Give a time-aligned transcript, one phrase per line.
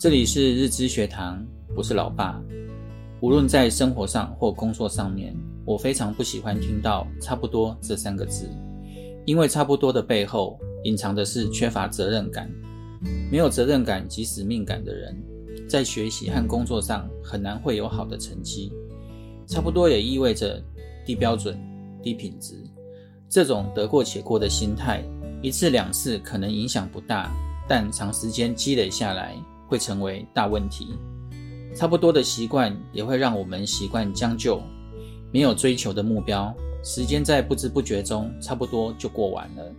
[0.00, 1.46] 这里是日知学堂，
[1.76, 2.42] 我是老爸。
[3.20, 5.36] 无论在生活上或工作上面，
[5.66, 8.48] 我非常不喜欢听到“差不多”这三个字，
[9.26, 12.50] 因为“差不多”的背后隐藏的是缺乏责任感。
[13.30, 15.14] 没有责任感及使命感的人，
[15.68, 18.72] 在学习和工作上很难会有好的成绩。
[19.46, 20.64] 差不多也意味着
[21.04, 21.60] 低标准、
[22.02, 22.54] 低品质。
[23.28, 25.04] 这种得过且过的心态，
[25.42, 27.30] 一次两次可能影响不大，
[27.68, 29.36] 但长时间积累下来，
[29.70, 30.88] 会成为大问题。
[31.76, 34.60] 差不多的习惯也会让我们习惯将就，
[35.32, 36.52] 没有追求的目标，
[36.82, 39.72] 时间在不知不觉中差不多就过完了。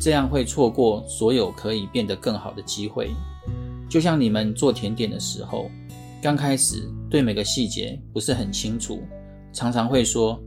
[0.00, 3.10] 这样会错过所有可以变得更好的机会。
[3.90, 5.70] 就像你们做甜点的时候，
[6.22, 9.02] 刚开始对每个细节不是很清楚，
[9.52, 10.40] 常常会说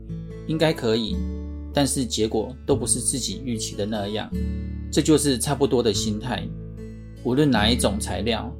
[0.48, 1.16] 应该可以，
[1.72, 4.28] 但是结果都不是自己预期的那样。
[4.90, 6.42] 这就是差不多的心态。
[7.24, 8.52] 无论哪一种材料，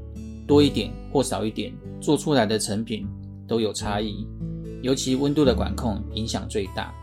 [0.47, 3.07] 多一点或少一点，做出来的成品
[3.47, 4.27] 都有差异，
[4.83, 6.95] 尤其温度的管控影响最大。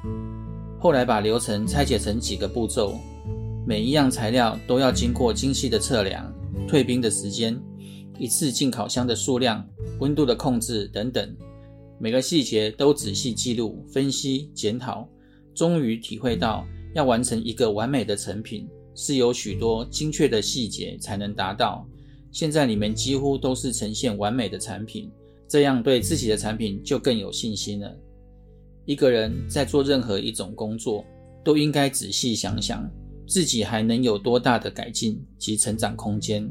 [0.80, 2.96] 后来把流程拆解成几个步骤，
[3.66, 6.34] 每一样材料都要经过精细的测量、
[6.68, 7.60] 退冰的时间、
[8.18, 9.66] 一次进烤箱的数量、
[10.00, 11.36] 温度的控制等等，
[12.00, 15.08] 每个细节都仔细记录、分析、检讨，
[15.54, 16.66] 终于体会到
[16.96, 21.86] 要完成一个完美的成品，是有许多精确的细节才能达到。
[22.32, 25.12] 现在你们几乎都是呈现完美的产品，
[25.48, 27.96] 这样对自己的产品就更有信心了。
[28.86, 31.04] 一个人在做任何一种工作，
[31.44, 32.90] 都应该仔细想想
[33.28, 36.50] 自己还能有多大的改进及成长空间。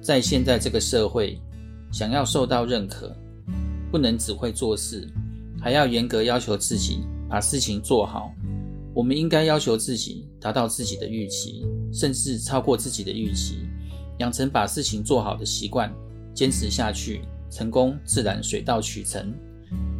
[0.00, 1.40] 在现在这个社会，
[1.92, 3.14] 想要受到认可，
[3.90, 5.08] 不能只会做事，
[5.60, 8.32] 还要严格要求自己把事情做好。
[8.94, 13.58] 我们应该要求自己达到自己的预期，甚至超过自己的预期。
[14.22, 15.92] 养成把事情做好的习惯，
[16.32, 19.34] 坚持下去，成功自然水到渠成。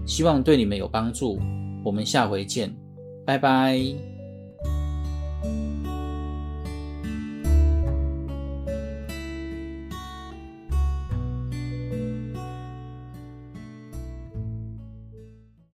[0.07, 1.41] 希望对你们有帮助。
[1.85, 2.73] 我们下回见，
[3.27, 4.12] 拜拜。